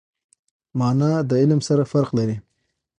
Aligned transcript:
مانا 0.79 1.11
د 1.29 1.31
علم 1.41 1.59
سره 1.67 1.83
فرق 1.91 2.09
لري. 2.17 2.37